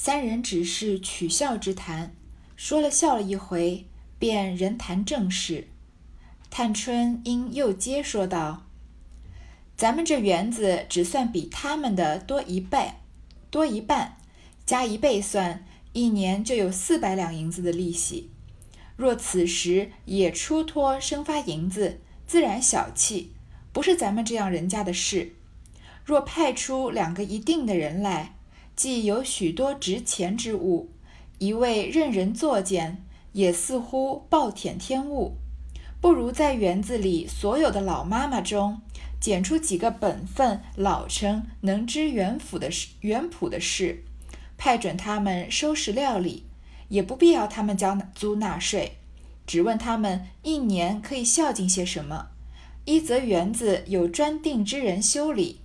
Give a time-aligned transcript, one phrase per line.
[0.00, 2.14] 三人只是取笑之谈，
[2.54, 3.84] 说了笑了一回，
[4.16, 5.66] 便人谈正事。
[6.48, 8.68] 探春因又接说道
[9.76, 12.92] ：“咱们这园子只算比他们的多一倍，
[13.50, 14.18] 多一半，
[14.64, 18.30] 加一倍算，一年就有四百两银子的利息。
[18.94, 23.32] 若此时也出托生发银子，自然小气，
[23.72, 25.34] 不是咱们这样人家的事。
[26.04, 28.36] 若派出两个一定的人来，
[28.78, 30.92] 既有许多值钱之物，
[31.38, 35.32] 一位任人作践，也似乎暴殄天物。”
[36.00, 38.80] 不如在园子里所有的老妈妈中，
[39.20, 44.04] 拣出几个本分、老成、能知园府的事、园圃的事，
[44.56, 46.44] 派准他们收拾料理，
[46.88, 48.98] 也不必要他们交租纳税，
[49.44, 52.28] 只问他们一年可以孝敬些什么。
[52.84, 55.62] 一则园子有专定之人修理，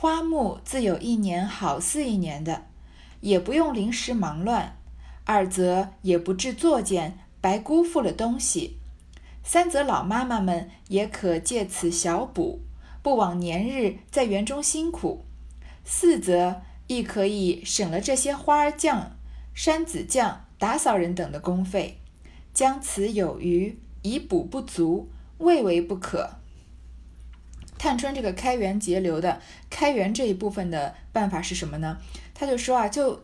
[0.00, 2.66] 花木自有一年好似一年的，
[3.20, 4.76] 也不用临时忙乱；
[5.24, 8.78] 二则也不致作践，白辜负了东西。
[9.42, 12.60] 三则老妈妈们也可借此小补，
[13.02, 15.24] 不枉年日在园中辛苦；
[15.84, 19.16] 四则亦可以省了这些花儿匠、
[19.52, 21.98] 山子匠、打扫人等的工费，
[22.54, 26.37] 将此有余以补不足，未为不可。
[27.78, 29.40] 探春这个开源节流的
[29.70, 31.96] 开源这一部分的办法是什么呢？
[32.34, 33.22] 他就说啊，就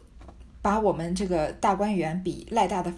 [0.63, 2.93] 把我们这个大观园比赖大的。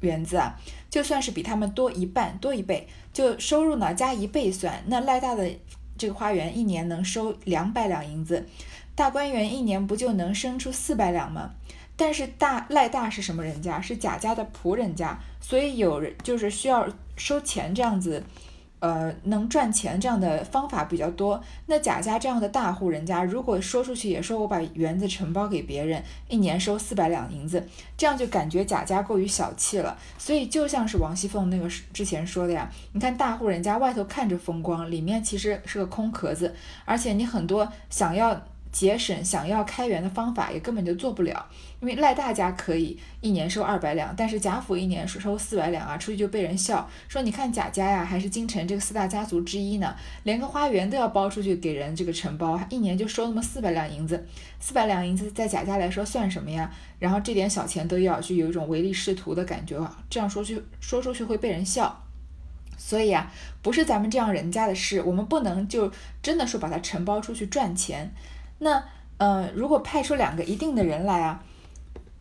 [0.00, 0.54] 园子啊，
[0.88, 5.50] 就算是比他们多一半多一倍，就收入呢加一倍算，那赖大的
[5.96, 8.46] 这个花园一年能收两百两银子，
[8.94, 11.50] 大观园一年不就能生出四百两吗？
[11.96, 13.80] 但是大赖大是什么人家？
[13.80, 18.22] 是贾家的仆人家，所以有人就是需要收钱这样子。
[18.80, 21.42] 呃，能赚钱这样的方法比较多。
[21.66, 29.98] 那贾家这样的大户人家，如果说出去也说我把园子承包给别人，一年收四百两银子，这样就感觉贾家过于小气了。
[30.16, 36.54] 所以就像是王熙凤那个之前说的呀，你看大户人家外头看着风光，里面其实是个空壳子，
[36.84, 38.40] 而且你很多想要。
[38.70, 41.46] 节省想要开源的方法也根本就做不了，
[41.80, 54.26] 因为赖大家可以一年收二百两，但是贾府一年收收四百两啊，出去就被人笑说你看贾家呀，还是京城这个四大家族之一呢，连个花园都要包出去给人这个承包，一年就收那么四百两银子，
[54.60, 56.70] 四百两银子在贾家来说算什么呀？
[56.98, 59.78] 然后这点小钱都要，就有一种唯利是图的感觉，
[60.10, 62.04] 这样说去说出去会被人笑，
[62.76, 65.90] 所以啊，不是咱们这样人家的事，我们不能就
[66.22, 68.12] 真的说把它承包出去赚钱。
[68.58, 68.82] 那，
[69.18, 71.42] 呃，如果派出两个一定的人来啊，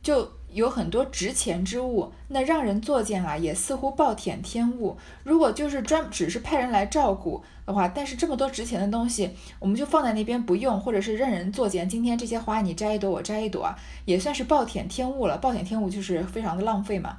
[0.01, 4.97] 就有很多值钱之物，那让人作践啊，也似乎暴殄天物。
[5.23, 11.89] 如果就是专只是派人来照顾的话，但是这么多值钱的东西，我们就放在那边不用，或者是任人作践。
[11.89, 13.73] 今天这些花你摘一朵，我摘一朵，
[14.05, 15.37] 也算是暴殄天物了。
[15.37, 17.17] 暴殄天物就是非常的浪费嘛。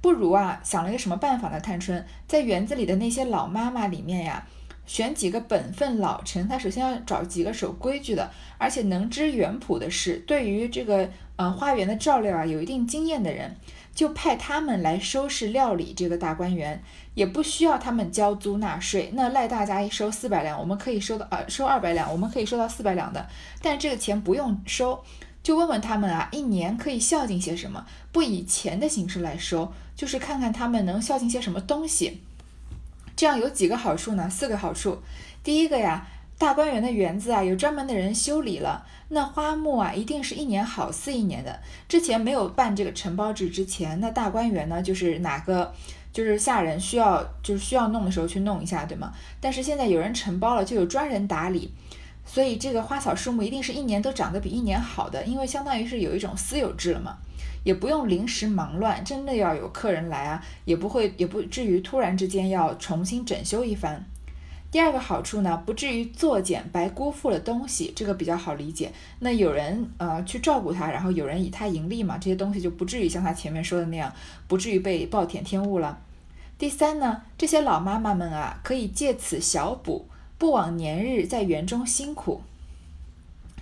[0.00, 1.58] 不如啊，想了一个什么办法呢？
[1.60, 4.46] 探春在园子里的那些老妈妈里面呀。
[4.88, 13.54] 选几个本分老成，他首先要找几个守规矩的，而且能知园圃的事，对于这个呃花园的照料啊有一定经验的人，
[13.94, 16.82] 就派他们来收拾料理这个大观园，
[17.14, 19.10] 也不需要他们交租纳税。
[19.12, 23.28] 那赖大家一收四百两，我们可以收到呃收二百两，我们可以收到四百两的，
[23.60, 25.04] 但这个钱不用收，
[25.42, 27.84] 就问问他们啊，一年可以孝敬些什么？
[28.10, 32.22] 不以钱的形式来收，就是看看他们能孝敬些什么东西。
[33.18, 34.30] 这样有几个好处呢？
[34.30, 35.02] 四个好处。
[35.42, 36.06] 第一个呀，
[36.38, 41.58] 大观园的园子啊，有专门的人修理了，那花木啊，一定是一年好似一年的。
[41.88, 45.74] 之前没有办这个承包制之前，那大观园呢，就是哪个
[46.12, 49.12] 就是下人需要就是需要弄的时候去弄一下，对吗？
[49.40, 51.74] 但是现在有人承包了，就有专人打理，
[52.24, 57.18] 所以这个花草树木一定是一年都长得比一年好的，因为相当于是有一种私有制了嘛。
[57.64, 64.04] 也不用临时忙乱，真的要有客人来啊，也不会，也不至于突然之间要重新整修一番。
[64.70, 68.92] 第二个好处呢，不至于作茧白辜负了东西，这个比较好理解。
[69.20, 74.12] 那有人呃去照顾他，然后有人以他盈利嘛，这些东西就不至于像他前面说的那样，
[74.46, 75.98] 不至于被暴殄天物了。
[76.58, 80.06] 第三呢，这些老妈妈们啊，可以借此小补，
[80.36, 82.42] 不枉年日在园中辛苦。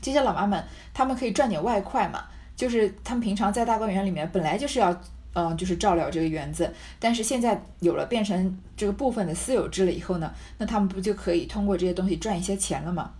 [0.00, 2.24] 这些老妈们，她们可以赚点外快嘛。
[2.56, 4.98] 就是他们平常在大观园里面本来就是要，
[5.34, 13.12] 嗯，就是照料这个园子，但是现在有了变成这个部分的私有制了以后呢，那他们不就可以通过这些东西赚一些钱了吗？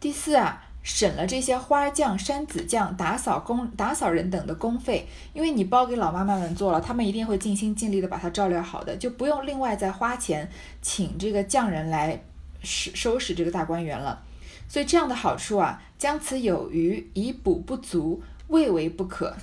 [0.00, 10.50] 第四啊，省了这些花匠、山子匠、打扫工、打扫人等的工费，因为你包给老妈妈们做了，他们一定会尽心尽力的把它照料好的，就不用另外再花钱
[10.82, 12.20] 请这个匠人来
[12.62, 14.20] 收收拾这个大观园了。
[14.68, 18.20] 所以这样的好处啊，将此有余以补不足。
[18.48, 19.36] 未为不可。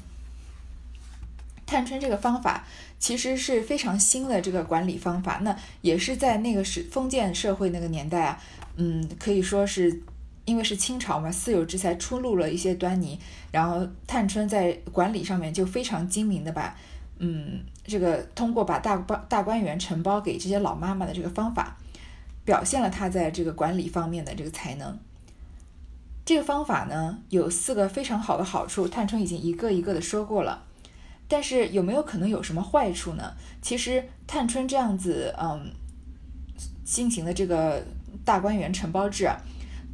[1.66, 2.66] 探春这个方法
[3.00, 8.44] 其实是非常新的这个管理方法，那也是在那个时封建社会那个年代啊，
[8.76, 10.04] 嗯，可以说是
[10.44, 13.18] 因为是清朝嘛，私有制才出露了一些端倪，
[13.52, 16.76] 然后探春在管理上面就非常精明的把，
[17.20, 21.78] 嗯，这个通过把大包大观园承包给这些老妈妈的这个方法，
[22.44, 25.00] 表现了她在这个管理方面的这个才能。
[26.24, 30.64] 这个方法呢有四个非常好的好处，探春已经一个一个的说过了。
[31.28, 33.34] 但是有没有可能有什么坏处呢？
[33.62, 35.72] 其实探春这样子，嗯，
[36.84, 37.82] 进行的这个
[38.26, 39.42] 大观园承包制，啊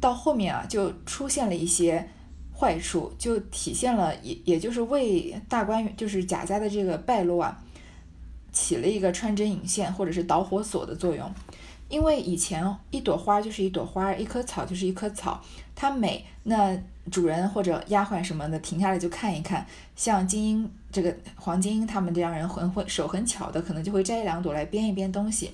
[0.00, 2.08] 到后面啊就出现了一些
[2.52, 7.62] 坏处，就体现了也也就是为大观园就是贾家的这个败落啊，
[8.52, 11.32] 起了一个穿针引线或者是导火索的作用。
[11.88, 15.42] 因为以前一朵花就是一朵花，一棵草就是一棵草，
[15.74, 16.76] 它美，那
[17.10, 19.66] 主人或者丫鬟什么的停下来就看一看。
[19.96, 25.52] 像金英这个黄金英他们这样人很会手很巧的，可能就会摘两朵来编一编东西。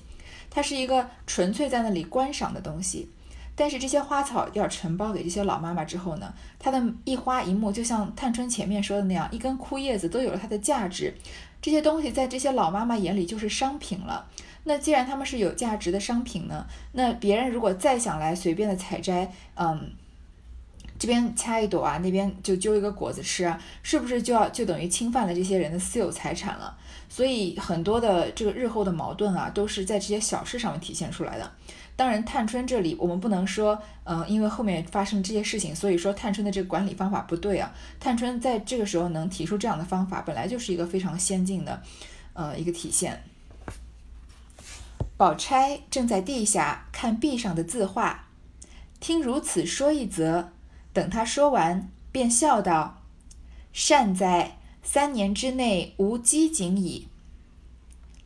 [0.49, 3.09] 它是一个纯粹在那里观赏的东西。
[3.57, 11.13] 但是这些花草要承包给这些老妈妈之后呢，它的一花一木就像探春前面说的那样，一根枯叶子都有了它的价值。
[11.61, 14.27] 这些东西在这些老妈妈眼里就是商品了。
[14.67, 19.91] 那既然他们是有价值的商品呢，那别人如果再想来随便的采摘，嗯，
[20.99, 26.75] 这边掐一朵啊，那边就揪一个果子吃啊，是不是就要就等于侵犯了这些人的私有财产了？
[27.07, 31.51] 所以很多的这个日后的矛盾啊，都是在这些小事上面体现出来的。
[31.95, 37.71] 当然，探春这里我们不能说，嗯，因为后面发生这些事情，所以说探春的这个管理方法不对啊。
[37.99, 41.81] 探春在这个时候能提出这样的方法，本来就是一个非常先进的，
[42.33, 43.21] 呃，一个体现。
[45.17, 48.27] 宝钗正在地下看壁上的字画，
[48.99, 50.49] 听如此说一则，
[50.91, 53.01] 等他说完，便笑道
[53.71, 57.07] ：“善哉，三年之内无饥馑矣。”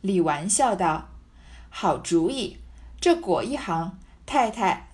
[0.02, 1.10] 李纨笑道
[1.70, 2.56] ：“好主意，
[3.00, 3.96] 这果一行，
[4.26, 4.88] 太太，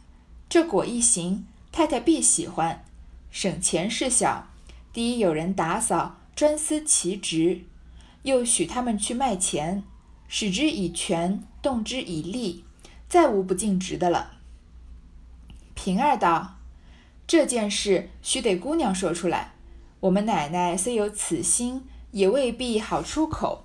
[0.50, 2.84] 这果一行，太太必喜欢。
[3.30, 4.48] 省钱事小，
[4.92, 7.62] 第一有人打扫，专司其职，
[8.24, 9.82] 又许他们去卖钱。”
[10.28, 12.62] 使之以权，动之以利，
[13.08, 14.34] 再无不尽职的了。
[15.74, 16.58] 平儿道
[17.26, 19.54] ：“这件事须得姑娘说出来。
[19.98, 21.82] 我们奶奶虽有此心，
[22.12, 23.64] 也未必好出口。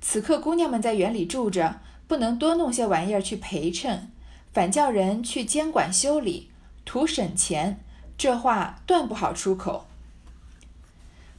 [0.00, 4.10] 此刻姑娘们在园里住着，不能多弄些玩意儿去陪衬，
[4.54, 6.48] 反叫人去监管修理，
[6.86, 7.78] 图省钱。
[8.16, 9.86] 这话断不好出口。”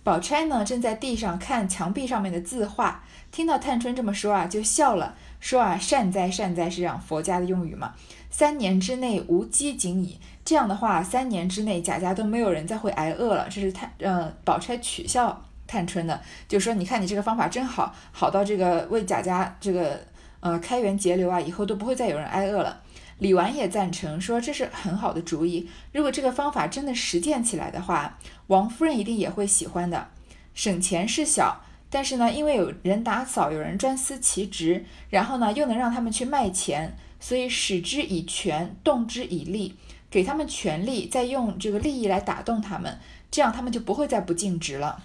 [0.03, 3.03] 宝钗呢，正在地上看墙壁上面的字画。
[3.31, 7.93] 听到探春这么说啊，就笑了，说啊，善哉善哉，是这样佛家的用语嘛。
[8.29, 13.47] 三年之内无饥馑矣，这样的话，三年之内贾家都没有人再会挨饿了。
[13.49, 19.99] 这是探呃，宝钗取笑探春的，就说你看你这个方法真好，好到这个为贾家这个
[20.41, 22.81] 呃开源节流啊，以后都不会再有人挨饿了。
[23.19, 28.17] 李纨也赞成说这是很好的主意，如果这个方法真的实践起来的话，
[28.47, 30.09] 王夫人一定也会喜欢的，
[30.53, 31.61] 省钱是小。
[31.89, 39.75] 但是呢，因为有人打扫，有人专司其职，然后呢，又能让他们去卖钱，所以使之以权，动之以利，
[40.09, 42.97] 给他们权力，再用这个利益来打动他们，
[43.29, 45.03] 这样他们就不会再不尽职了。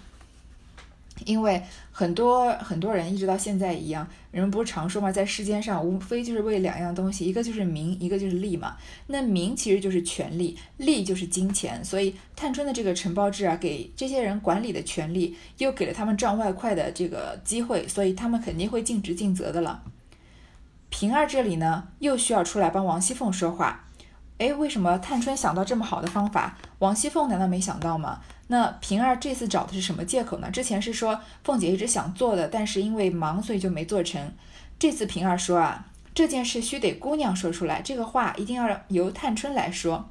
[1.25, 8.77] 因为很多很多人一直到现在一样，人们不是常说嘛，在世间上无非就是为两样东西，一个就是名，一个就是利嘛。
[9.07, 11.83] 那名其实就是权力，利就是金钱。
[11.83, 19.83] 所以探春的这个承包制啊，给这些人管理的权利，又给了他们赚外快的这个机会，所以他们肯定会尽职尽责的了。
[20.89, 23.88] 平儿这里呢，又需要出来帮王熙凤说话。
[24.39, 28.21] 哎，为什么探春想到这么好的方法，王熙凤难道没想到吗？
[28.47, 30.49] 那平儿这次找的是什么借口呢？
[30.49, 34.31] 之前是说凤姐一直想做的，但是因为忙，所以就没做成。
[34.79, 40.09] 这次平儿说啊，这件事须得姑娘说出来，这个话一定要由探春来说。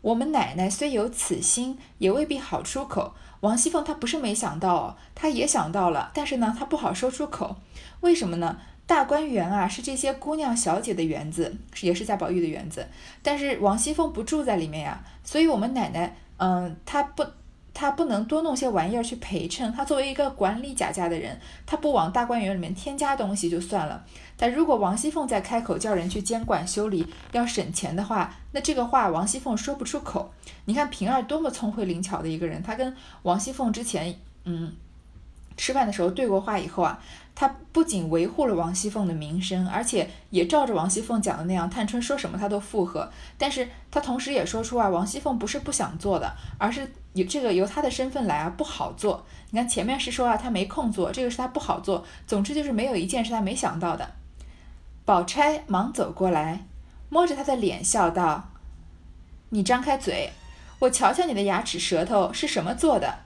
[0.00, 3.14] 我们奶奶虽有此心，也未必好出口。
[3.40, 7.56] 王熙凤她不是没想到，她也想到了，但是呢，她不好说出口。
[8.00, 8.58] 为什么呢？
[8.88, 12.88] 大观园啊，是这些姑娘小姐的园子，也是贾宝玉的园子。
[13.22, 17.24] 但是王熙凤不住在里面呀，所以我们奶奶，嗯，她不。
[17.74, 19.72] 她不能多弄些玩意儿去陪衬。
[19.72, 24.04] 她作为一个管理贾家的人，她不往大观园里面添加东西就算了。
[24.36, 30.32] 但如果王熙凤在开口叫人去监管修理，要省钱的话，那这个话王熙凤说不出口。
[30.64, 34.72] 你看平儿多么聪慧灵巧的一个人，她跟王熙凤之前，嗯，
[35.56, 37.00] 吃饭的时候对过话以后啊，
[37.40, 43.08] 他不仅维护了王熙凤的名声，而且也照着王熙凤讲的那样，探春说什么他都附和。
[43.38, 49.24] 但是他同时也说出啊，王熙凤不是不想做的，而是有这个由他的身份来啊不好做。
[49.50, 52.04] 你看前面是说啊他没空做，这个是他不好做。
[52.26, 54.10] 总之就是没有一件是他没想到的。
[55.04, 56.66] 宝钗忙走过来，
[57.08, 58.50] 摸着他的脸笑道
[59.50, 60.32] ：“你张开嘴，
[60.80, 63.20] 我瞧瞧你的牙齿舌头是什么做的。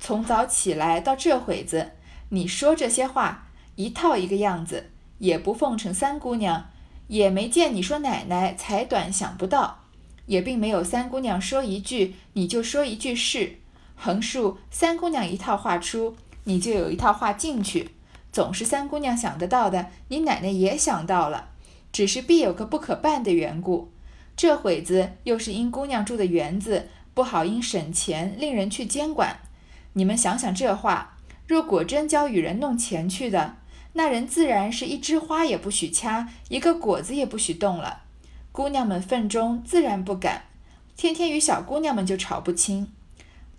[0.00, 1.92] 从早起来到这会子。”
[2.30, 6.70] 你说这些话一套一个样子，也不奉承三姑娘，
[7.08, 9.84] 也没见你说奶奶才短想不到，
[10.26, 13.58] 也并没有三姑娘说一句你就说一句是，
[13.94, 17.92] 横竖三姑娘一套话出，你就有一套话进去，
[18.32, 21.50] 总是三姑娘想得到的，你奶奶也想到了，
[21.92, 23.92] 只是必有个不可办的缘故。
[24.36, 29.38] 这会子又是因姑娘住的园子不好，因省钱令人去监管，
[29.94, 31.15] 你们想想这话。
[31.46, 33.56] 若果真交与人弄钱去的，
[33.92, 38.02] 那人自然是一枝花也不许掐，一个果子也不许动了。
[38.52, 40.44] 姑娘们份中自然不敢，
[40.96, 42.92] 天天与小姑娘们就吵不清。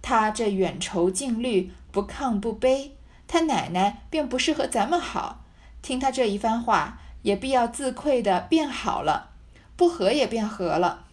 [0.01, 2.91] 他这远愁近虑，不亢不卑，
[3.27, 5.43] 他奶奶便不是和咱们好。
[5.81, 9.31] 听他这一番话，也必要自愧的变好了，
[9.75, 11.05] 不和也变和了。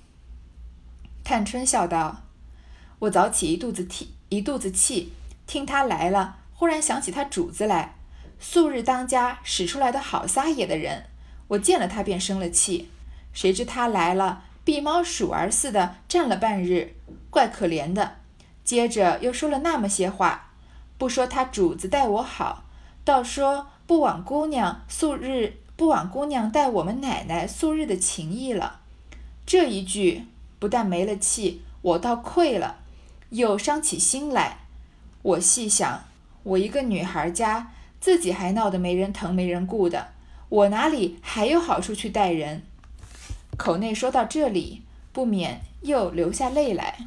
[1.23, 2.23] 探春笑道
[3.00, 5.12] ：“我早起一肚子气，一肚子气，
[5.47, 7.94] 听他来了。”忽然想起他主子来，
[8.40, 11.04] 素日当家使出来的好撒野的人，
[11.49, 12.88] 我见了他便生了气。
[13.35, 16.94] 谁知他来了，避猫鼠儿似的站了半日，
[17.28, 18.16] 怪可怜的。
[18.64, 20.52] 接着又说了那么些话，
[20.97, 22.64] 不说他主子待我好，
[23.04, 28.80] 倒说不枉姑娘素日不枉姑娘待我们奶奶素日的情谊了。
[29.44, 30.25] 这一句
[30.59, 32.76] 不但没了气，我倒愧了，
[33.28, 34.61] 又伤起心来。
[35.21, 36.04] 我细想。
[36.44, 40.08] 我一个女孩家，自己还闹得没人疼没人顾的，
[40.48, 42.62] 我哪里还有好处去待人？
[43.56, 44.82] 口内说到这里，
[45.12, 47.06] 不免又流下泪来。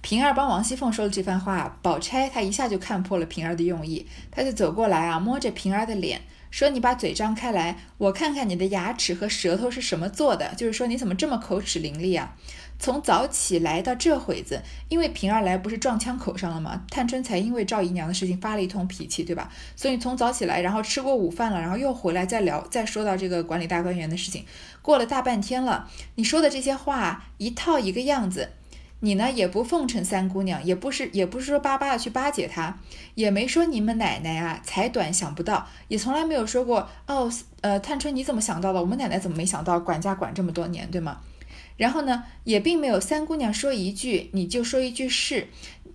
[0.00, 6.22] 平儿帮王熙凤说了这番话，宝钗她一下就看破了平儿的用意，她就走过来啊，摸着平儿的脸。
[6.48, 10.54] 说你把嘴张开来，我看看你的牙齿和舌头是什么做的。
[10.54, 12.36] 就是说你怎么这么口齿伶俐啊？
[12.78, 16.82] 从早起来到这会子，因为平儿来不是撞枪口上了吗？
[16.90, 19.50] 探春才因为赵姨娘的事情发了一通脾气，对吧？
[19.74, 24.44] 所以从早起来，然后吃过午饭了，然后又回来再聊，再说到这个管理大观园的事情，
[24.82, 25.88] 过了大半天了。
[26.16, 28.50] 你说的这些话一套一个样子。
[29.00, 32.78] 你呢也不奉承三姑娘，也不是也不是说巴巴的去巴结她，
[33.14, 37.30] 也没说你们奶奶啊才短想不到，也从来没有说过哦，
[37.60, 38.80] 呃，探春你怎么想到的？
[38.80, 39.78] 我们奶奶怎么没想到？
[39.78, 41.18] 管家管这么多年，对吗？
[41.76, 45.48] 然后呢，也并没有三姑娘说一句你就说一句是，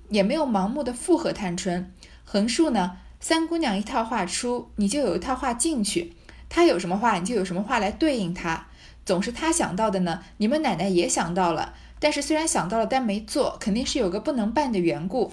[0.09, 1.91] 也没有盲目的附和探春。
[2.23, 6.13] 横竖呢，三姑娘一套话出，你就有一套话进去，
[6.49, 8.67] 她有什么话，你就有什么话来对应她。
[9.05, 11.73] 总是她想到的呢，你们奶奶也想到了。
[11.99, 15.31] 但是虽然想到了，但没做，肯定是有个不能办的缘故。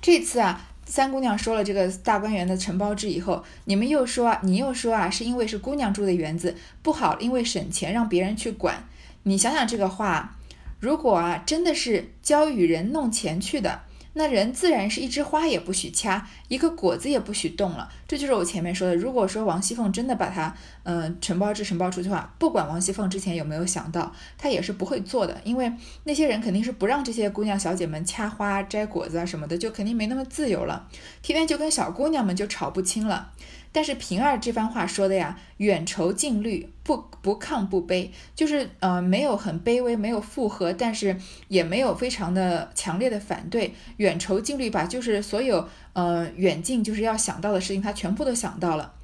[0.00, 8.88] 这次啊，三姑娘说了这个大观园的承包制以后，你们又说，你又说啊，是因为是姑娘住的园子不好，因为省钱让别人去管。
[9.22, 10.36] 你想想这个话，
[10.80, 13.82] 如果啊真的是教与人弄钱去的。
[14.12, 17.88] 那人自然是一枝花也不许掐，一个果子也不许动了。
[18.08, 18.96] 这就是我前面说的。
[18.96, 20.52] 如果说王熙凤真的把它，
[20.82, 25.40] 嗯，承包制承包出去的话，不管王熙凤之前有没有想到，她也是不会做的。
[25.44, 25.72] 因为
[26.04, 30.88] 那些人肯定是不让这些姑娘小姐们掐花摘果子啊什么的，就肯定没那么自由了。
[31.22, 33.30] 天天就跟小姑娘们就吵不清了。
[33.72, 48.94] 但是平儿这番话说的呀，远愁近虑，不不亢不卑，就是呃没有很卑微，没有附和，但是也没有非常的强烈的反对，远愁近虑吧，就是所有呃远近就是要想到的事情，他全部都想到了。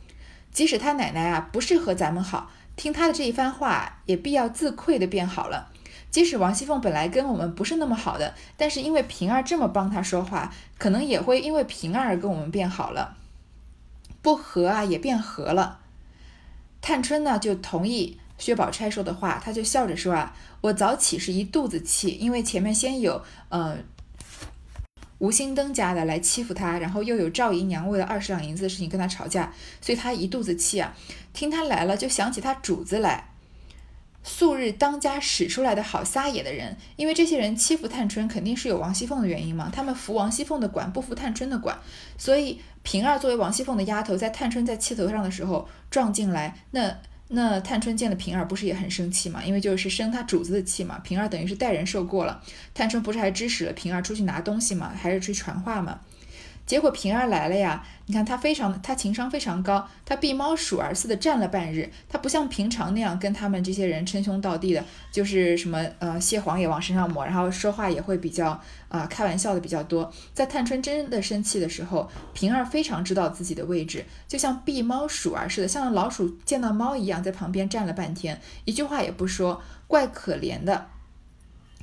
[0.50, 5.70] 即使他奶奶啊不是和咱们好，听他的这一番话，也必要自愧的变好了。
[6.11, 13.16] 即使王熙凤本来跟我们不是那么好的，但是因为平儿这么帮他说话，可能也会因为平儿跟我们变好了。
[14.26, 15.78] 不和啊，也变和了。
[16.80, 23.78] 探春呢，就同意薛宝钗说的话，她就笑着说啊：“我早起是一肚子气，因为前面先有呃
[25.18, 30.92] 吴心登家的来欺负她，然后又有赵姨娘为了二十两银子的事情跟她吵架，所以她一肚子气啊。
[31.33, 33.28] 听她来了，就想起她主子来。”
[34.28, 39.71] 素日当家使出来的好撒野的人，因为这些人欺负探春，肯定是有王熙凤的原因嘛。
[39.73, 41.78] 他们服王熙凤的管，不服探春的管，
[42.18, 46.92] 所以平儿作为王熙凤的丫头，在探春在气头上的时候撞进来，那
[47.28, 49.45] 那探春见了平儿，不是也很生气嘛？
[49.45, 50.99] 因为就是生她主子的气嘛。
[51.04, 52.42] 平儿等于是代人受过了，
[52.75, 56.00] 探春不是还指使了平儿出去拿东西嘛，还是去传话嘛？
[56.66, 70.12] 结果平儿来了呀，你看他非常，他情商非常高，他避猫鼠儿似的站了半日，他不像平常那样跟他们这些人称兄道弟的，就是什么呃蟹黄也往身上抹，然后说话也会比较啊开玩笑的比较多。
[70.35, 80.88] 在探春真的生气的时候，平儿非常知道自己的位置，就像避猫鼠儿似的，像老鼠见到猫一样，在旁边站了半天，一句话也不说，怪可怜的。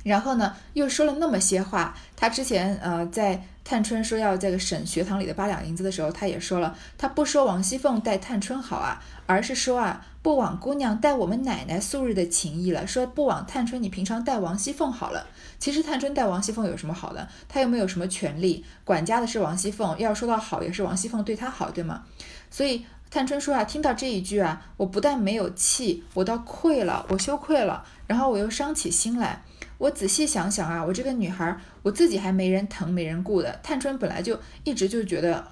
[0.04, 1.96] 然后呢，又说了那么些话。
[2.14, 15.26] 他之前呃，在探春说要这个省学堂里的八两银子的时候，他也说了，他不说王熙凤待探春好啊，而是说啊，不枉姑娘待我们奶奶素日的情谊了，说不枉探春你平常待王熙凤好了。
[15.58, 17.26] 其实探春待王熙凤有什么好的？
[17.48, 22.02] 她又没有什么权利，管家的是王熙凤，要说到好也是王熙凤对她好，对吗？
[22.50, 29.42] 所以探春说啊，听到这一句啊，我不但没有气，我倒愧了，我羞愧了，然后我又伤起心来。
[29.78, 33.58] 我仔细想想啊，我这个女孩，我自己还没人疼没人顾的。
[33.62, 35.46] 探春本来就一直就觉得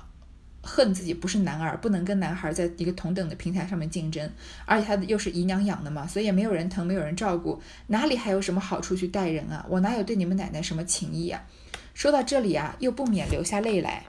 [0.62, 4.30] 恨自己不是男儿，不能跟男孩在一个同等的平台上面竞争，
[4.64, 9.66] 而且她又是姨娘养的嘛，所以也没有人疼，没有人照顾，哪里还有什么好处去待人啊？
[9.68, 11.42] 我哪有对你们奶奶什么情谊啊？
[11.94, 14.04] 说到这里啊，又不免流下泪来。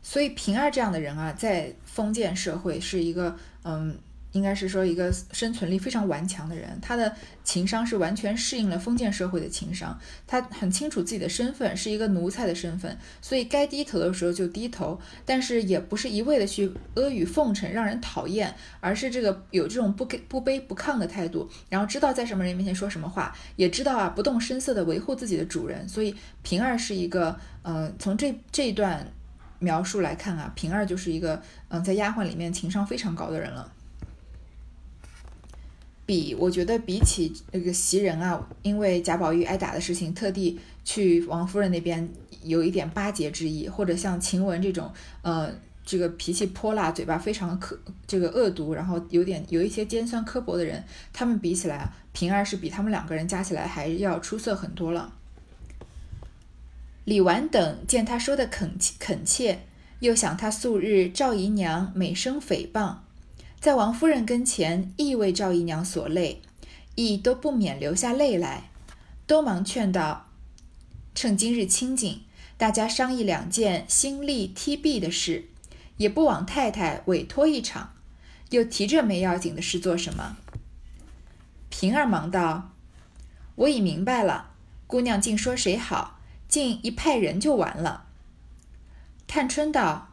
[0.00, 3.98] 所以平儿这样的人啊，在封建社会是一个嗯。
[4.38, 26.14] 应该是说一个生存力非常顽强的人，他的情商是完全适应了封建社会的情商，他很清楚自己的身份是一个奴才的身份，所以该低头的时候就低头，但是也不是一味的去阿谀奉承让人讨厌，而是这个有这种不给不卑不亢的态度，然后知道在什么人面前说什么话，也知道啊不动声色的维护自己的主人，所以
[26.44, 29.04] 平儿是一个，呃，从这这一段
[29.58, 33.72] 描述来看啊，平儿就是一个，嗯，在丫鬟里面情商非常高的人了。
[36.08, 42.08] 比我觉得比起那个袭人啊，因为贾宝玉挨打的事情，特地去王夫人那边
[42.44, 45.52] 有一点巴结之意，或者像晴雯这种，呃，
[45.84, 55.12] 这个脾气泼辣、嘴巴非常刻这个恶毒，然后有点有一些尖酸刻薄的人，他们比起来，平儿是比他们两个人加起来还要出色很多了。
[57.04, 59.58] 李纨等见他说的恳恳切，
[60.00, 62.94] 又想他素日赵姨娘每声诽谤。
[63.60, 66.40] 在王夫人跟前，亦为赵姨娘所累，
[66.94, 68.70] 亦都不免流下泪来，
[69.26, 70.28] 都忙劝道
[71.12, 72.22] ：“趁今日清静，
[72.56, 75.48] 大家商议两件新立梯壁的事，
[75.96, 77.94] 也不枉太太委托一场，
[78.50, 80.36] 又提这没要紧的事做什么？”
[81.68, 82.70] 平儿忙道
[83.56, 84.52] ：“我已明白了，
[84.86, 88.06] 姑娘竟说谁好，竟一派人就完了。”
[89.26, 90.10] 探春道：“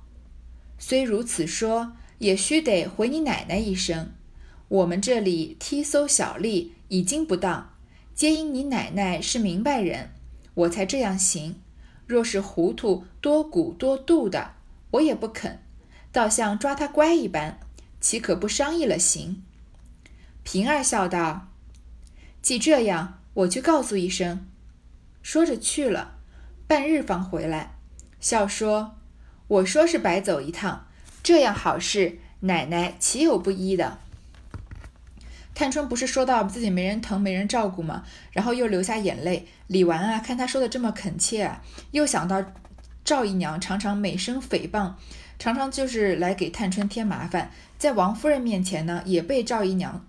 [0.79, 1.93] 虽如此说。”
[2.25, 4.11] 也须得回你奶奶一声，
[4.67, 7.75] 我们这里踢搜小吏已经不当，
[8.15, 10.09] 皆因你奶奶是明白人，
[10.55, 11.61] 我才这样行。
[12.07, 14.53] 若是糊涂多鼓多度的，
[14.89, 15.59] 我也不肯，
[16.11, 17.59] 倒像抓他乖一般，
[18.01, 19.43] 岂可不商议了行？
[20.41, 21.49] 平儿笑道
[22.41, 24.47] ：“既这样，我去告诉一声。”
[25.21, 26.17] 说着去了，
[26.65, 27.75] 半日方回来，
[28.19, 28.95] 笑说
[29.47, 30.87] ：“我说是白走一趟。”
[31.25, 33.97] 这样好事，奶奶岂有不依的？
[35.55, 38.03] 探春不是说到自己没人疼、没人照顾吗？
[38.31, 39.47] 然后又流下眼泪。
[39.65, 42.45] 李纨啊，看她说的这么恳切啊，又想到
[43.03, 44.93] 赵姨娘常常美声诽谤，
[45.39, 50.05] 常常就是来给探春添麻烦，在王夫人面前呢，也被赵姨娘。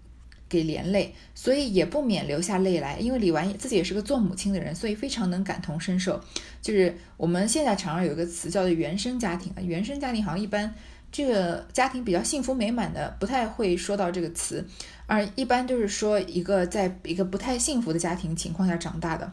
[0.49, 3.01] 给连累，所以也不免流下泪来。
[3.01, 6.23] 因为李纨自己也是个做母亲的人，所以非常能感同身受。
[6.63, 10.73] 就是我们现在常常有一个词叫做原生家庭啊，原生家庭好像一般
[11.17, 14.63] 这个家庭比较幸福美满的，不太会说到这个词，
[15.07, 19.33] 而一般就是说一个在一个不太幸福的家庭情况下长大的，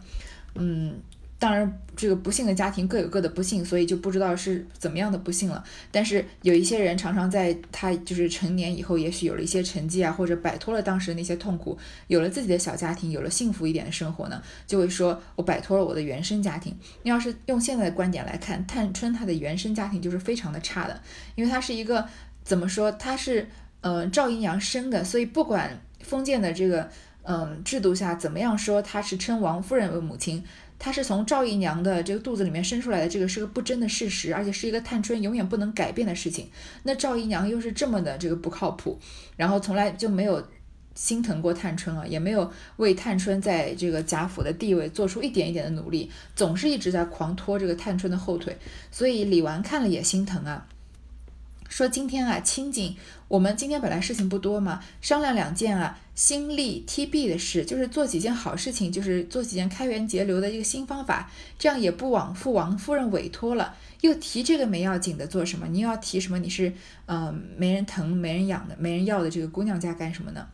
[0.56, 1.02] 嗯。
[1.44, 5.62] 当然，这个不幸的家庭各有各的不幸，所以就不知道是怎么样的不幸了。
[5.92, 11.78] 但是有一些人常常在他就是成年以后，也许有了一些成绩啊，或者摆脱了当时那些痛苦，
[12.08, 16.74] 有了自己的小家庭，有了幸福一点的生活呢，就会说我摆脱了我的原生家庭。
[17.02, 21.02] 你要是用现在的观点来看，探春她的原生家庭就是非常的差的，
[21.36, 22.08] 因为她是一个
[22.46, 23.50] 怎么说，她是
[23.82, 26.90] 呃赵姨娘生的，所以不管封建的这个
[27.24, 30.42] 嗯制度下怎么样说，她是称王夫人为母亲。
[30.84, 36.50] 她是从赵姨娘的这个肚子里面生出来的，这个是个不争的事实，而且是一个探春永远不能改变的事情。
[36.84, 39.00] 那赵姨娘又是这么的这个不靠谱，
[39.38, 40.46] 然后从来就没有
[40.94, 48.58] 心疼过探春啊，也没有为探春在这个贾府的地位做出一点一点的努力，总是一直在狂拖这个探春的后腿。
[48.92, 50.68] 所以李纨看了也心疼啊，
[51.70, 52.98] 说今天啊，清静，
[53.34, 63.74] 我们今天本来事情不多嘛，商量两件啊，新利 T B 的事，就是做几件好事情，就是做几件开源节流的一个新方法，这样也不枉父王夫人委托了。
[64.02, 65.66] 又提这个没要紧的做什么？
[65.66, 66.38] 你又要提什么？
[66.38, 66.72] 你是
[67.08, 70.48] 嗯没人疼、没人养的、没人要的这个姑娘家干什么呢？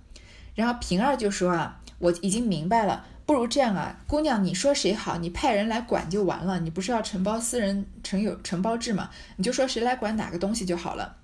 [0.55, 6.61] 然后平儿就说啊，我已经明白了，不如这样啊，姑娘你说谁好，你派人来管就完了。
[6.61, 9.09] 你不是要承包私人承有承包制嘛？
[9.35, 11.17] 你就说谁来管哪个东西就好了。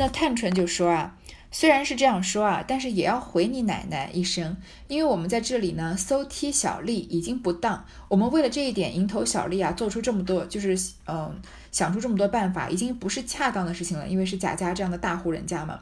[0.00, 1.14] 那探春就说啊。
[1.52, 7.84] 虽然是这样说啊，但是也要回你奶奶一声，因为我们在这里呢，搜剔小利已经不当。
[8.06, 14.06] 我们为了这一点蝇头小利啊，做出这么多，就是嗯，想出这么多办法，已经不是恰当的事情了。
[14.06, 15.80] 因为是贾家这样的大户人家嘛，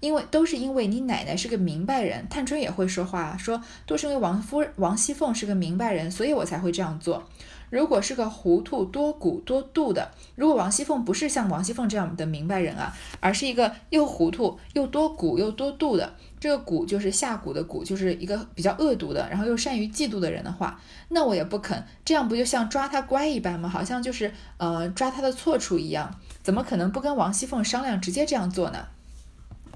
[0.00, 7.26] 因为都是因为你奶奶是个明白人，探春也会说话，说都是因为王夫王熙凤是个明白人，所以我才会这样做。
[7.70, 21.84] 如果是个糊涂多骨多度的，如果王熙凤不是像王熙凤这样的明白人啊，而是一个又糊涂又多骨又多度的，这个骨就是下蛊的蛊，就是一个比较恶毒的，然后又善于嫉妒的人的话，那我也不肯。
[22.04, 23.68] 这样不就像抓他乖一般吗？
[23.68, 28.86] 好像就是呃抓他的错处一样，怎么可能不跟王熙凤商量，直接这样做呢？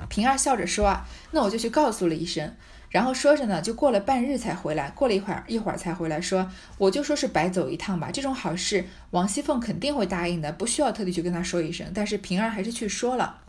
[0.08, 2.54] 平儿笑着说啊，那我就去告诉了一声。
[2.90, 4.90] 然后说着呢，就过了半日才回来。
[4.90, 8.10] 过了一会儿，一会儿才回来，说：“我就说是白走一趟吧。
[8.10, 11.86] 这种好事，王熙凤肯定会答应的，不需要特地去跟她说一声。
[11.94, 13.42] 但是平儿还是去说了。”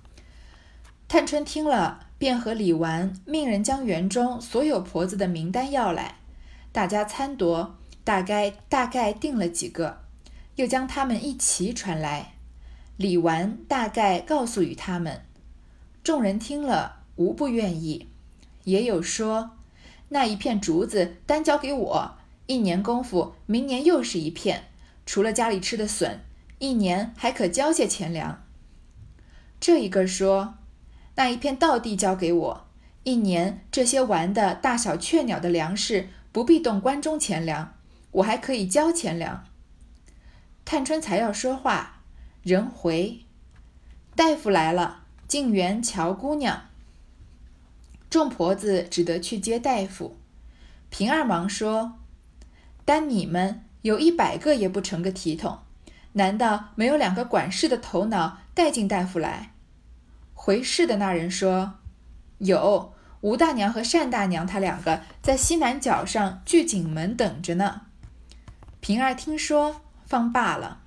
[1.09, 6.17] 探春听了，便和李纨命人将园中所有婆子的名单要来，
[6.71, 10.03] 大家参夺，大概大概定了几个，
[10.57, 12.33] 又将他们一齐传来。
[12.95, 15.21] 李纨大概告诉与他们，
[16.03, 18.10] 众人听了，无不愿意。
[18.65, 19.57] 也有说，
[20.09, 24.65] 那一片竹子单交给我，一年功夫，明年又是一片。
[25.05, 26.23] 除了家里吃的笋，
[26.59, 28.43] 一年还可交些钱粮。
[29.59, 30.55] 这一个说，
[31.15, 32.67] 那一片稻地交给我，
[33.03, 37.73] 一年这些玩的大小雀鸟的粮食不必动关中钱粮，
[38.11, 39.45] 我还可以交钱粮。
[40.63, 42.01] 探春才要说话，
[42.43, 43.25] 人回，
[44.15, 46.70] 大夫来了，静园乔姑娘。
[48.11, 50.17] 众婆子只得去接大夫。
[50.89, 51.93] 平儿忙说
[52.83, 55.59] ：“单你们有一百个也不成个体统，
[56.11, 59.53] 难道没有两个管事的头脑带进大夫来？”
[60.35, 61.75] 回事的那人说
[62.39, 67.83] ：“有吴大娘和单大娘，她两个在西南角上聚景门等着呢。”
[68.81, 70.81] 平儿听说，方罢了。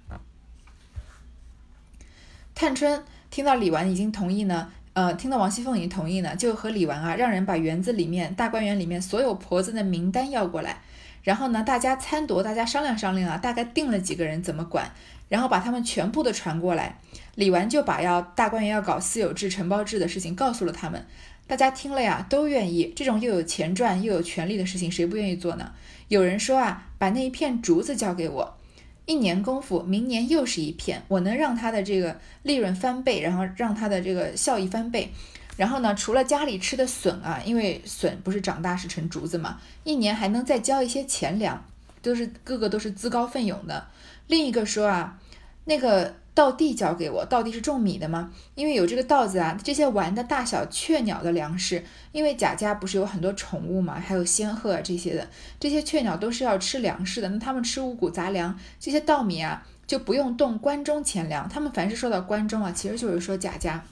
[2.54, 4.72] 探春听到李纨已经同意呢。
[4.94, 10.78] 呃，听到王熙凤已经同意呢，就和李纨啊，让人把园子里面大观园里面所有婆子的名单要过来，
[11.24, 14.92] 然后呢，大家参夺，大家商量商量啊，大概定了几个人怎么管，
[15.28, 17.00] 然后把他们全部的传过来。
[17.34, 21.04] 李纨就把要大观园要搞私有制、承包制的事情告诉了他们，
[21.48, 22.92] 大家听了呀，都愿意。
[22.94, 25.72] 这种又有钱赚又有权利的事情，谁不愿意做呢？
[26.06, 28.56] 有人说啊，把那一片竹子交给我。
[29.06, 35.10] 一年功夫，明年又是一片，我能让他的这个利润翻倍，然后让他的这个效益翻倍。
[35.56, 41.64] 然后呢，除了家里吃的笋啊，因为笋不是长大是成竹子嘛，一年还能再交一些钱粮，
[42.02, 43.86] 都是个个都是自告奋勇的。
[44.26, 45.18] 另一个说啊，
[45.64, 46.14] 那个。
[46.36, 48.32] 稻地交给我，稻地是种米的吗？
[48.56, 55.28] 因为有这个稻子啊，这些玩的大小雀鸟的粮食，因为贾家不是有很多宠物嘛，还有仙鹤啊这些的，
[55.60, 63.84] 这些雀鸟都是要吃粮食的，那他们吃五谷杂粮，这些稻米啊就不用动关中钱粮，他们凡是说到关中啊，其实就是说贾家。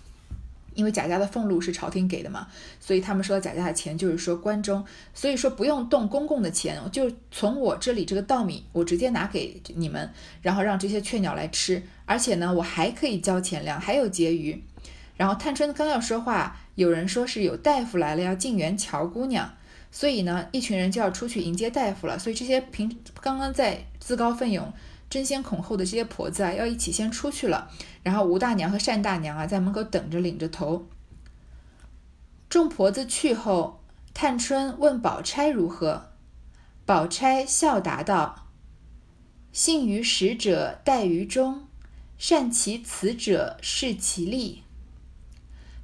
[0.74, 2.46] 因为贾家的俸禄是朝廷给的嘛，
[2.80, 14.62] 所以他们说贾家的钱就是说关中，所以说不用动公共的钱，就从我这里这个稻米，我直接拿给你们，然后让这些雀鸟来吃，而且呢，我还可以交钱粮，还有结余。
[15.16, 19.54] 然后探春刚要说话，有人说是有大夫来了，要进园瞧姑娘，
[19.90, 22.18] 所以呢，一群人就要出去迎接大夫了。
[22.18, 24.72] 所以这些平刚刚在自告奋勇。
[25.12, 27.70] 争先恐后的这些婆子啊，要一起先出去了。
[28.02, 30.86] 然后吴大娘和单大娘啊，在门口等着，领着头。
[32.48, 33.82] 众婆子去后，
[34.14, 36.12] 探春问宝钗如何，
[36.86, 38.46] 宝钗笑答道
[39.52, 41.66] ：“幸于使者待于中，
[42.16, 44.62] 善其辞者视其力。”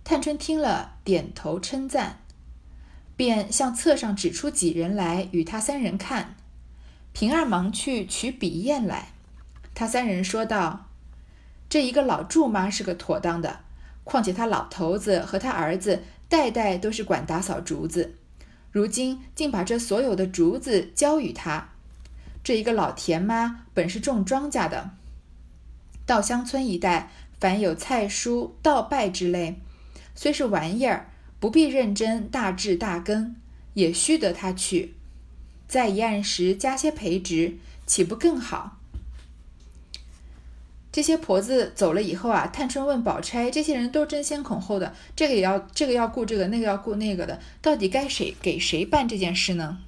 [0.02, 2.20] 探春听了，点头称赞，
[3.14, 6.34] 便向册上指出几人来与他三人看。
[7.12, 9.12] 平儿忙去取笔砚来。
[9.78, 10.88] 他三人说道
[11.70, 13.60] ：“这一个老祝妈是个妥当的，
[14.02, 18.16] 况且他老头子和他儿子代代都是管打扫竹子，
[18.72, 21.68] 如今竟把这所有的竹子交与他。
[22.42, 24.90] 这一个老田妈本是种庄稼的，
[26.04, 29.60] 稻香村一带凡有菜蔬、稻败之类，
[30.16, 33.36] 虽是玩意儿，不必认真大治大耕，
[33.74, 34.96] 也须得他去。
[35.68, 38.77] 在一案时加些培植，岂不更好？
[40.90, 49.78] 这些婆子走了以后啊，探春问宝钗：“这些人都争先恐后的，这个也要，这个要顾这个，那个要顾那个的，到底该谁给谁办这件事呢？”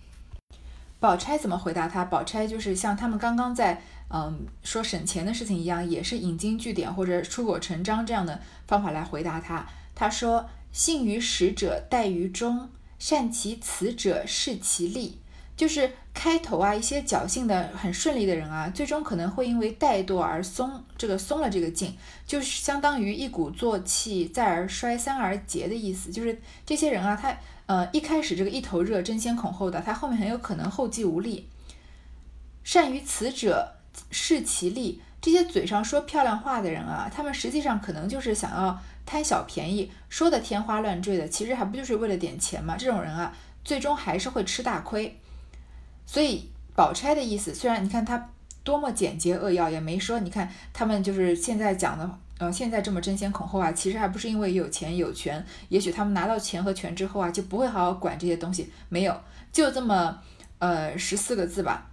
[1.00, 2.04] 宝钗怎么回答他？
[2.04, 9.66] 宝钗就是像他们刚刚在嗯说省钱的事情一样，也是引经据典或者出口成章这样的方法来回答他。
[9.94, 15.19] 他说：“信于使者，待于忠；善其辞者，事其利。”
[15.60, 21.94] 就是开头啊，一些侥幸的很顺利的人啊，最终可能会因为怠惰而松这个松了这个劲，
[22.26, 26.10] 就是相当于一鼓作气，再而衰，三而竭的意思。
[26.10, 31.46] 就是这些人啊，他呃一开始这个一头热，争先恐后的，他后面很有可能后继无力。
[32.64, 33.74] 善于辞者，
[34.10, 35.02] 事其利。
[35.20, 42.78] 这些嘴上说漂亮话的人啊，他们实际上可能就是想要贪小便宜，说的天花乱坠的，其实还不就是为了点钱吗？
[42.78, 45.20] 这种人啊，最终还是会吃大亏。
[46.06, 48.30] 所以，宝钗的意思，虽然你看她
[48.62, 59.20] 多么简洁扼要，也没说你看他们就是现在讲的，呃，现在这么争先恐后啊，其实还不是因为有钱有权，也许他们拿到钱和权之后啊，就不会好好管这些东西，没有，
[59.52, 60.18] 就这么
[60.58, 61.90] 呃十四个字吧，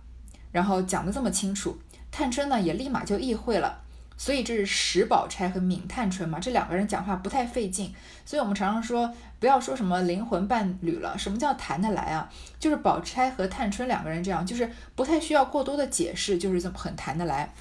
[0.52, 1.78] 然后讲的这么清楚，
[2.12, 3.82] 探春呢也立马就意会了。
[4.18, 7.94] 所以这是史宝钗和闵探春嘛，这两个人讲话不太费劲，
[8.26, 12.28] 所以我们常常说不要说什么灵魂伴侣了，什么叫谈得来啊？
[12.60, 17.54] 就是宝钗和探春两个人这样，就是不太需要过多的解释，就是这么很谈得来。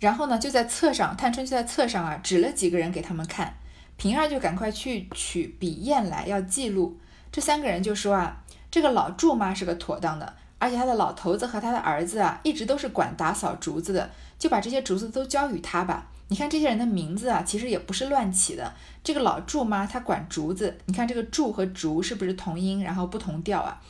[0.00, 3.54] 然后呢，就在册上，探春就在册上啊，指了几个人给他们看，
[3.96, 6.98] 平儿就赶快去取笔砚来要记录。
[7.32, 14.10] 这三个人就说啊，这个老祝妈是个妥当的，而且他的老头子和他的儿子啊，一直都是管打扫竹子的。
[14.38, 16.06] 就把这些竹子都交与他吧。
[16.28, 18.72] 你看这些人的名字啊，其实也不是乱起的。
[19.04, 23.80] 这个老祝妈她管竹子，你看这个祝和竹是不是同音，然后不同调啊？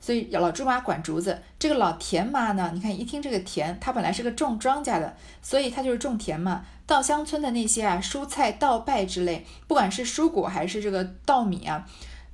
[0.00, 1.40] 所以老祝妈管竹子。
[1.58, 6.64] 这个老田妈呢，你看一听这个田，她本来是个种庄稼的，所以她就是种田嘛。
[6.84, 11.86] 稻香村的那些啊，蔬菜、稻败之类，不管是蔬果还是这个稻米啊。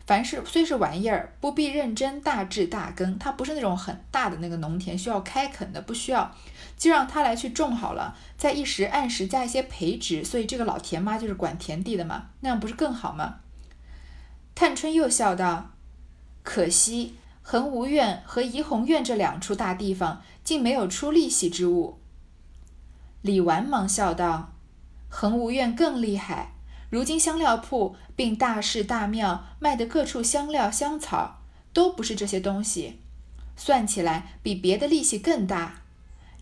[0.06, 3.18] 凡是虽是玩意儿，不必认真大治大耕。
[3.18, 6.34] 它不是那种很大的那个农田，需要开垦的，不需要，
[6.76, 10.22] 就让他来去种好了，在一时按时加一些培植。
[10.22, 13.36] 所以这个老田妈就是管田地的嘛，那样不是更好吗？
[14.54, 15.70] 探春又笑道
[16.44, 21.98] ：“可惜恒芜苑和怡红院这两处大地方，竟没有出利息之物。”
[23.22, 24.52] 李纨忙笑道
[25.08, 26.52] ：“恒芜苑更厉害。”
[26.94, 31.40] 如今香料铺并大寺大庙卖的各处香料香草，
[31.72, 33.00] 都不是这些东西，
[33.56, 35.82] 算起来比别的利息更大。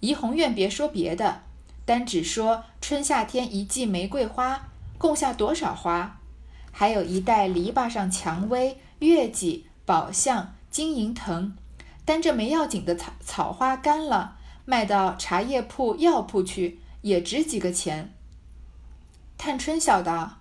[0.01, 1.41] 怡红院别说别的，
[1.87, 6.21] 单只说春夏天一季玫瑰花，共下多少花？
[6.71, 11.57] 还有一袋篱笆上蔷薇、月季、宝相、金银藤，
[12.05, 14.37] 单这没要紧的草草花干了，
[14.67, 18.13] 卖到茶叶铺、药铺去，也值几个钱。
[19.39, 20.41] 探春笑道。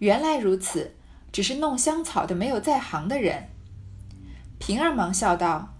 [0.00, 0.96] 原来如此，
[1.30, 3.48] 只是弄香草的没有在行的人。
[4.58, 5.74] 平儿忙笑道：“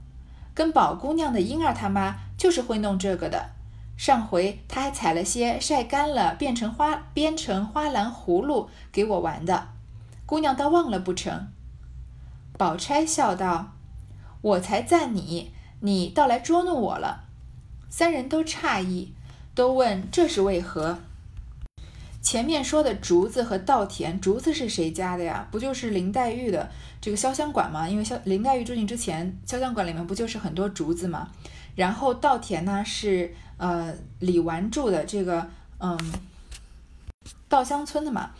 [0.54, 3.50] 跟宝姑娘的婴儿他妈就是会弄这个的。
[3.96, 9.68] 上回他还采了些晒干了，变成花编成花篮葫芦给我玩的。
[10.24, 11.48] 姑娘倒忘了不成？”
[12.56, 13.72] 宝钗笑道
[14.42, 17.24] ：“我才赞你，你倒来捉弄我了。”
[17.88, 19.14] 三人都诧异，
[19.54, 21.00] 都问这是为何。
[22.22, 25.48] 前面说的竹子和稻田，竹子是谁家的呀？
[25.50, 27.88] 不就是林黛玉的这个潇湘馆吗？
[27.88, 31.28] 因为萧林黛玉住进之前，潇湘馆里面不就是很多竹子吗？
[31.74, 35.98] 然后稻田呢是呃李纨住的这个嗯
[37.48, 38.30] 稻香村的嘛，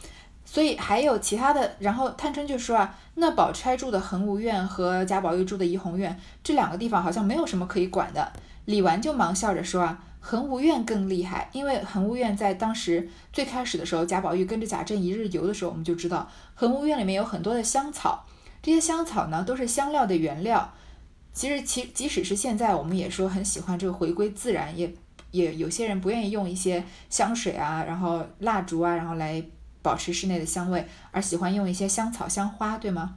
[0.45, 1.75] 所以还有其他的。
[1.79, 8.31] 然后探春就说啊，那宝钗住的恒芜苑和贾宝玉住的怡红院这两个地方好像没有什么可以管的。
[8.67, 10.05] 李纨就忙笑着说啊。
[10.21, 18.27] 恒芜苑更厉害，因为恒芜苑在当时最开始的时候，贾宝玉跟着贾政一日游的时候，我们就知道恒芜苑里面有很多的香草，
[18.63, 20.75] 这些香草呢都是香料的原料。
[21.33, 24.93] 其实其即使是现在，我们也说很喜欢这个回归自然，也
[25.31, 29.43] 也有些人不愿意用一些香水啊，然后蜡烛啊，然后来
[29.81, 33.17] 保持室内的香味，而喜欢用一些香草香花，对吗？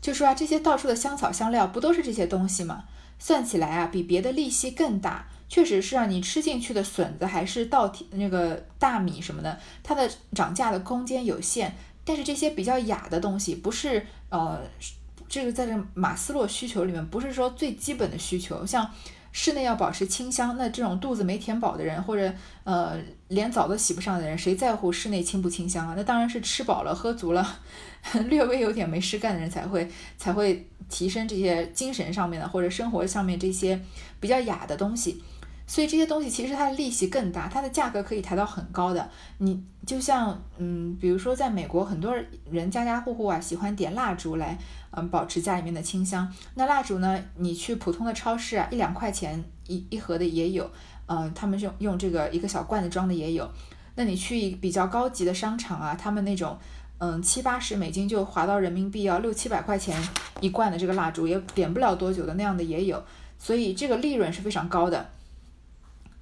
[0.00, 2.84] 就说啊，这些到处的香草香料不都是这些东西吗？
[3.18, 5.26] 算起来啊，比别的利息更大。
[5.52, 11.76] 确实是啊，你吃进去的笋子还是稻田那个大米什么的，它的涨价的空间有限。
[12.06, 14.58] 但是这些比较雅的东西，不是呃，
[15.28, 18.64] 这个在这马斯洛需求里面不是说最基本的需求。
[18.64, 18.90] 像
[19.30, 20.56] 室内要保持清香。
[20.56, 22.32] 那这种肚子没填饱的人，或者
[22.64, 25.92] 呃连澡都洗不上的人，谁在乎室内清不清香啊？
[25.94, 27.58] 那当然是吃饱了喝足了，
[28.24, 29.86] 略微有点没事干的人才会
[30.16, 33.78] 才会提升这些精神上面的或者生活上面这些
[34.18, 35.22] 比较雅的东西。
[35.72, 39.08] 所以这些东西其实它的利息更大，它的价格可以抬到很高的。
[39.38, 42.14] 你就像嗯，比如说在美国，很多
[42.50, 44.58] 人家家户户啊喜欢点蜡烛来
[44.90, 46.30] 嗯保持家里面的清香。
[46.56, 50.70] 那蜡烛呢，你去普通的超市啊，一两块钱一一盒的也有，
[51.06, 53.50] 嗯，他们用用这个一个小罐子装的也有。
[53.94, 56.58] 那你去比较高级的商场啊，他们那种
[56.98, 59.98] 嗯七八十美金就划到人民币要六七百块钱
[60.42, 63.02] 一罐的这个蜡烛，也点不了多久的那样的也有。
[63.38, 65.08] 所以这个利润是非常高的。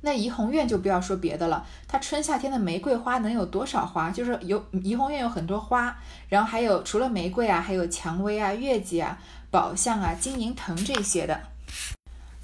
[0.02, 4.10] 那怡红院就不要说别的了，它春夏天的玫瑰花能有多少花？
[4.10, 5.94] 就是有怡红院有很多花，
[6.28, 9.18] 然后还有除了玫瑰啊，还有蔷薇啊、月季啊、
[9.50, 11.38] 宝相啊、金银藤这些的。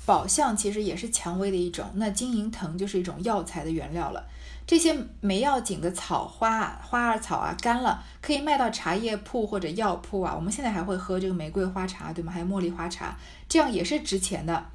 [0.04, 4.24] 宝相其实也是蔷薇的一种，那金银藤就是一种药材的原料了。
[4.66, 10.34] 这些没要紧的草花啊、花儿草啊，干了可以卖到茶叶铺或者药铺啊。
[10.36, 12.32] 我们现在还会喝这个玫瑰花茶，对吗？
[12.32, 13.16] 还有茉莉花茶，
[13.48, 14.66] 这样也是值钱的。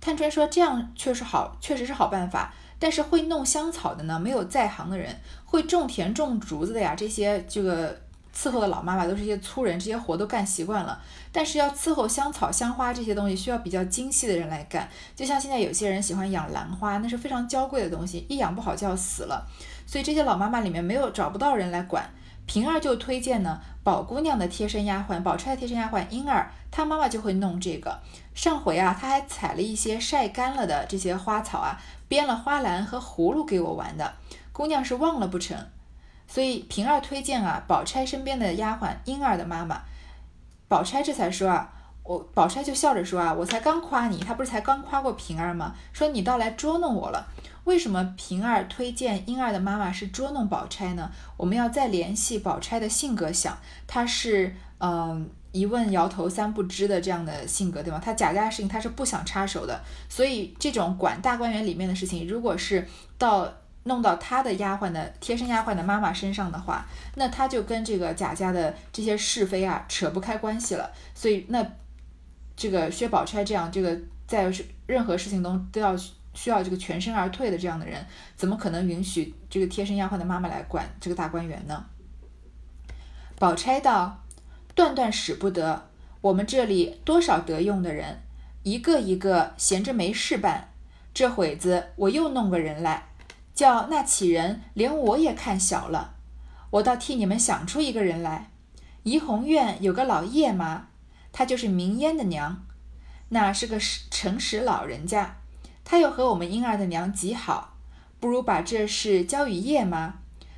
[0.00, 2.52] 探春说：“这样确实好，确实是好办法。
[2.78, 5.10] 但是会弄香草的呢，没有在行的人；
[5.46, 7.98] 会种田种竹子的呀，这些这个
[8.34, 11.00] 伺候的老妈妈都是一些粗人，这些活都干习惯了。
[11.32, 14.86] 但是要伺候香草、香花这些东西，需要比较精细的人来干。
[15.14, 19.46] 就像现在有些人喜欢养兰花，那是非常娇贵的东西，一养不好就要死了。
[19.86, 22.08] 所以这些老妈妈里面没有找不到人来管。
[22.44, 27.98] 平儿就推荐呢，宝姑娘的贴身丫鬟，宝钗的贴身丫鬟婴儿，她妈妈就会弄这个。”
[28.36, 34.12] 上回啊，他还采了一些晒干了的这些花草啊，编了花篮和葫芦给我玩的。
[34.52, 35.56] 姑娘是忘了不成？
[36.28, 39.80] 所以平儿推荐啊，宝钗身边的丫鬟婴儿的妈妈。
[40.68, 41.72] 宝钗这才说啊，
[42.02, 45.74] 我宝钗就笑着说啊，我才刚夸你，她不是才刚夸过平儿吗？
[45.94, 47.26] 说你倒来捉弄我了。
[47.64, 51.10] 为什么平儿推荐婴儿的妈妈是捉弄宝钗呢？
[51.38, 55.30] 我们要再联系宝钗的性格想，她是嗯。
[55.56, 57.98] 一问摇头三不知的这样的性格，对吗？
[58.04, 63.50] 他贾家的事情他是不想插手的，所以这种管大观园里面的事情，如果是到
[63.84, 70.90] 弄到他的丫鬟的贴身丫鬟的妈妈身上的话，那他就跟这个贾家的这些是非啊扯不开关系了。
[71.14, 71.66] 所以那
[72.54, 74.52] 这个薛宝钗这样这个在
[74.86, 75.96] 任何事情中都要
[76.34, 78.04] 需要这个全身而退的这样的人，
[78.36, 81.86] 怎么可能允许这个贴身丫鬟的妈妈来管这个大观园呢？
[83.38, 84.22] 宝钗道。
[84.76, 85.88] 断断使不得，
[86.20, 88.22] 我们这里多少得用的人，
[88.62, 90.68] 一个一个闲着没事办。
[91.14, 93.08] 这会子我又弄个人来，
[93.54, 96.16] 叫那乞人连我也看小了。
[96.68, 98.50] 我倒替你们想出一个人来。
[99.04, 100.88] 怡红院有个老叶妈，
[101.32, 102.66] 她就是明烟的娘，
[103.30, 103.78] 那是个
[104.10, 105.38] 诚实老人家。
[105.84, 107.78] 她又和我们婴儿的娘极好，
[108.20, 110.16] 不如把这事交与叶妈。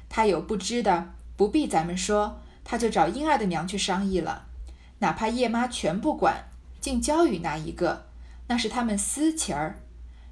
[0.09, 2.41] 她有不知的，不必咱们说。
[2.71, 4.45] 他就找婴儿的娘去商议了，
[4.99, 6.51] 哪怕叶妈全不管，
[6.83, 8.09] 竟交与那一个，
[8.49, 9.81] 那是他们私情儿。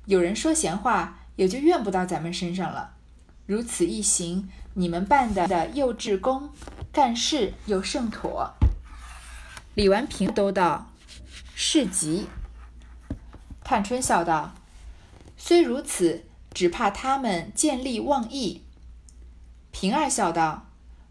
[0.04, 2.92] 有人说闲话，也就怨不到咱们身上了。
[3.46, 6.50] 如此一行，你们办的的又至公，
[6.92, 8.52] 干事又甚妥。
[9.74, 10.92] 李完平都道
[11.54, 12.26] 是急。
[13.64, 14.52] 探春笑道
[15.38, 18.62] ：“虽如此，只怕他们见利忘义。”
[19.72, 20.66] 平儿笑道：“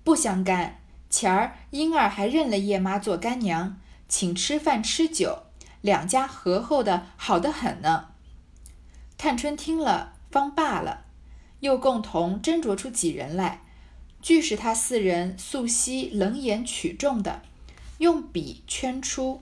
[0.05, 0.81] 不相干。”
[1.15, 5.43] 前儿婴儿还认了叶妈做干娘，请吃饭吃酒，
[5.79, 8.09] 两家和厚的好得很呢。
[9.17, 11.05] 探春听了，方罢了，
[11.61, 13.61] 又共同斟酌出几人来，
[14.21, 17.43] 俱是他四人素昔冷眼取重的，
[17.99, 19.41] 用笔圈出。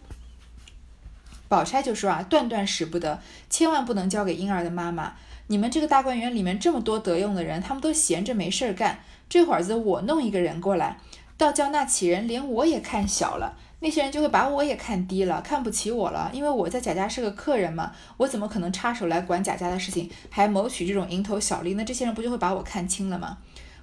[1.48, 5.16] 宝钗就说啊，断断使不得，千万不能交给婴儿的妈妈。
[5.48, 11.00] 你们这个大观园里面这么多得用的人，他们都闲着没事儿干，这会子我弄一个人过来。
[11.38, 16.30] 倒叫那起人连我也看小了，那些人就会把我也看低了，看不起我了。
[16.34, 21.74] 因为我在贾家是个客人嘛，我怎么可能插手来管贾家的事情，还谋取这种蝇头小利？
[21.74, 23.38] 那这些人不就会把我看轻了吗？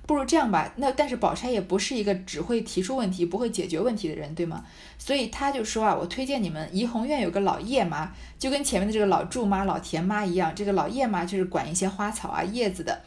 [0.07, 4.65] 不如这样吧，那但是宝钗也不是一个只会提出问题不会解决问题的人，对吗？
[4.99, 13.03] 所以他就说啊，我推荐你们怡红院有个老叶妈，就跟前面的这个老祝妈、老田妈一样，这个老叶妈就是管一些花草啊、叶子的。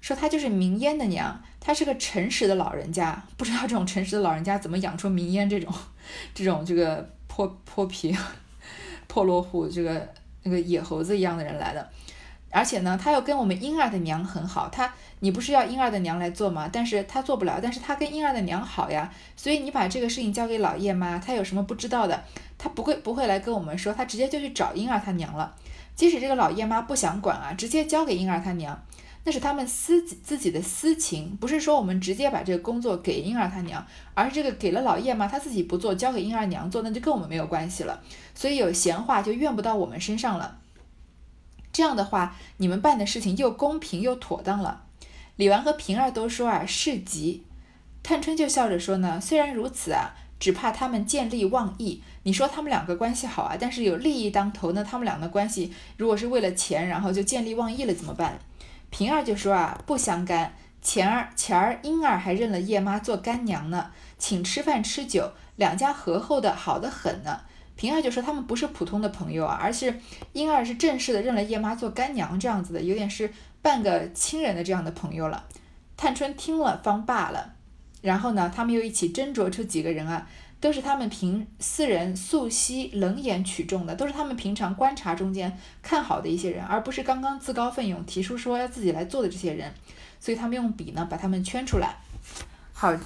[0.00, 5.72] 说她就是明烟的娘，他是个诚实的老人家，不知道这种诚实的老人家怎么养出明烟这种，
[6.34, 8.14] 这种这个泼泼皮、
[9.06, 10.06] 破落户，这个
[10.42, 11.88] 那个野猴子一样的人来的。
[12.50, 16.68] 而且呢，他又跟我们婴儿的娘很好，他你不是要婴儿的娘来做吗？
[16.70, 22.22] 但是他做不了，但是他跟婴儿的娘好呀，所以你把这个事情交给老叶妈，他有什么不知道的，
[22.58, 25.52] 他不会不会来跟我们说，他直接就去找婴儿他娘了。
[25.96, 28.80] 即使这个老叶妈不想管啊，直接交给婴儿他娘，
[29.24, 38.02] 那是他们私自己的私情，不是说我们直接把这个工作给婴儿他娘，而是这个给了老叶嘛，他自己不做，交给婴儿娘做，那就跟我们没有关系了。
[38.34, 40.58] 所以有闲话就怨不到我们身上了。
[41.72, 44.82] 这样的话，你们办的事情又公平又妥当了。
[45.36, 47.44] 李纨和平儿都说啊是急，
[48.02, 50.14] 探春就笑着说呢，虽然如此啊。
[50.40, 52.02] 只怕他们见利忘义。
[52.24, 58.38] 你说他们两个关系好啊，但是有利益当头呢，他们俩的关系如果是为了钱，然后就见利忘义了，怎么办？
[58.94, 60.54] 平儿就说啊，不相干。
[60.80, 67.40] 前儿前儿英儿还认了叶妈做干娘呢，请吃饭吃酒，两家和厚的好的很呢。
[67.74, 69.98] 平儿就说他们不是普通的朋友啊，而是
[70.32, 75.42] 英儿是正式的认了叶妈做干娘这样子的，有点是半个亲人的这样的朋友了。
[75.96, 77.54] 探春听了方罢了。
[78.00, 80.28] 然后呢，他们又一起斟酌出几个人啊，
[80.64, 89.70] 都是他们平私人素悉冷眼取众的，都是他们平常观察中间看好的一些人，而不是刚刚自告奋勇提出说要自己来做的这些人。
[90.18, 91.96] 所以他们用笔呢把他们圈出来。
[92.72, 92.96] 好，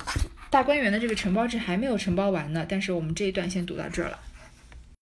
[0.51, 4.21] 大观园的这个承包制还没有承包完呢，但是我们这一段先读到这儿了。